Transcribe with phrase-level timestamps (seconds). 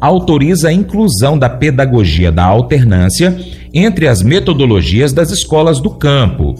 [0.00, 3.38] autoriza a inclusão da pedagogia da alternância
[3.72, 6.56] entre as metodologias das escolas do campo.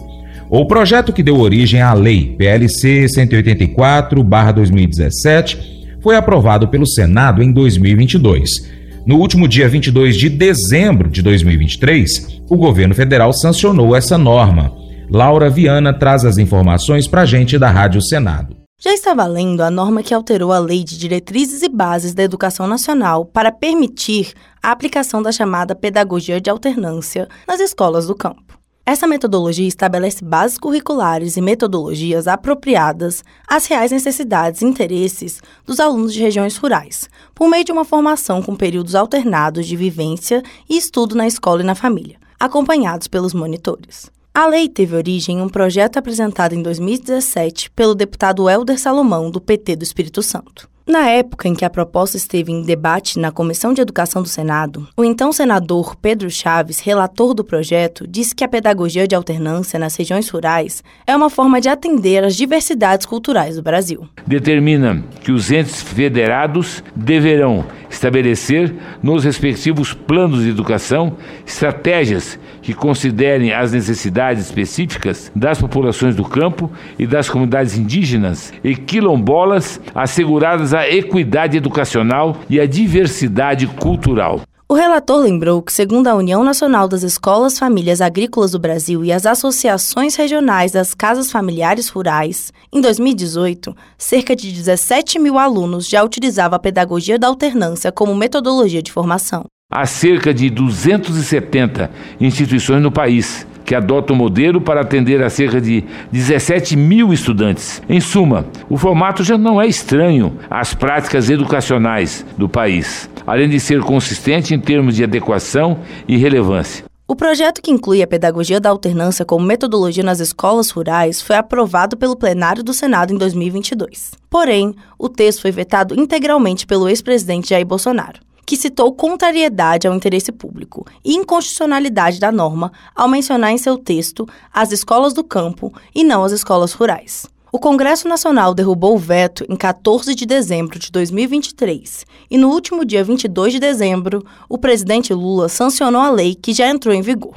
[0.49, 5.59] O projeto que deu origem à Lei PLC 184-2017
[6.01, 8.78] foi aprovado pelo Senado em 2022.
[9.09, 14.71] No último dia 22 de dezembro de 2023, o governo federal sancionou essa norma.
[15.11, 18.55] Laura Viana traz as informações para a gente da Rádio Senado.
[18.79, 22.67] Já está valendo a norma que alterou a Lei de Diretrizes e Bases da Educação
[22.67, 28.48] Nacional para permitir a aplicação da chamada pedagogia de alternância nas escolas do campo.
[28.89, 36.15] Essa metodologia estabelece bases curriculares e metodologias apropriadas às reais necessidades e interesses dos alunos
[36.15, 41.15] de regiões rurais, por meio de uma formação com períodos alternados de vivência e estudo
[41.15, 44.11] na escola e na família, acompanhados pelos monitores.
[44.33, 49.39] A lei teve origem em um projeto apresentado em 2017 pelo deputado Helder Salomão, do
[49.39, 50.67] PT do Espírito Santo.
[50.89, 54.89] Na época em que a proposta esteve em debate na Comissão de Educação do Senado,
[54.97, 59.95] o então senador Pedro Chaves, relator do projeto, disse que a pedagogia de alternância nas
[59.95, 64.09] regiões rurais é uma forma de atender às diversidades culturais do Brasil.
[64.27, 73.53] Determina que os entes federados deverão estabelecer nos respectivos planos de educação estratégias que considerem
[73.53, 80.89] as necessidades específicas das populações do campo e das comunidades indígenas e quilombolas, asseguradas a
[80.89, 84.48] equidade educacional e a diversidade cultural.
[84.71, 89.11] O relator lembrou que, segundo a União Nacional das Escolas Famílias Agrícolas do Brasil e
[89.11, 96.05] as associações regionais das casas familiares rurais, em 2018, cerca de 17 mil alunos já
[96.05, 99.47] utilizavam a pedagogia da alternância como metodologia de formação.
[99.73, 101.91] Há cerca de 270
[102.21, 107.83] instituições no país que adotam o modelo para atender a cerca de 17 mil estudantes.
[107.89, 113.61] Em suma, o formato já não é estranho às práticas educacionais do país, além de
[113.61, 115.79] ser consistente em termos de adequação
[116.09, 116.85] e relevância.
[117.07, 121.97] O projeto que inclui a pedagogia da alternância como metodologia nas escolas rurais foi aprovado
[121.97, 124.13] pelo plenário do Senado em 2022.
[124.29, 130.33] Porém, o texto foi vetado integralmente pelo ex-presidente Jair Bolsonaro que citou contrariedade ao interesse
[130.33, 136.03] público e inconstitucionalidade da norma ao mencionar em seu texto as escolas do campo e
[136.03, 137.27] não as escolas rurais.
[137.51, 142.85] O Congresso Nacional derrubou o veto em 14 de dezembro de 2023 e, no último
[142.85, 147.35] dia 22 de dezembro, o presidente Lula sancionou a lei que já entrou em vigor.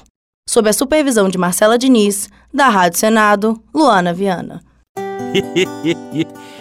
[0.50, 4.62] Sob a supervisão de Marcela Diniz, da Rádio Senado, Luana Viana.